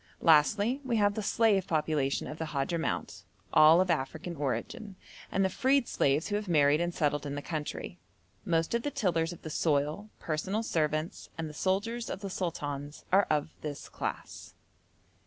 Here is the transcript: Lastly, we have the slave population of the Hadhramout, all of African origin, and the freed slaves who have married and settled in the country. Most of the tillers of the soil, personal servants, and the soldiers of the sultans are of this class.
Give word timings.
Lastly, 0.21 0.81
we 0.83 0.97
have 0.97 1.13
the 1.13 1.21
slave 1.21 1.67
population 1.67 2.25
of 2.25 2.39
the 2.39 2.45
Hadhramout, 2.47 3.21
all 3.53 3.79
of 3.79 3.91
African 3.91 4.35
origin, 4.35 4.95
and 5.31 5.45
the 5.45 5.47
freed 5.49 5.87
slaves 5.87 6.29
who 6.29 6.35
have 6.37 6.47
married 6.47 6.81
and 6.81 6.91
settled 6.91 7.23
in 7.23 7.35
the 7.35 7.41
country. 7.43 7.99
Most 8.43 8.73
of 8.73 8.81
the 8.81 8.89
tillers 8.89 9.31
of 9.31 9.43
the 9.43 9.51
soil, 9.51 10.09
personal 10.19 10.63
servants, 10.63 11.29
and 11.37 11.47
the 11.47 11.53
soldiers 11.53 12.09
of 12.09 12.21
the 12.21 12.31
sultans 12.31 13.05
are 13.11 13.27
of 13.29 13.49
this 13.61 13.89
class. 13.89 14.55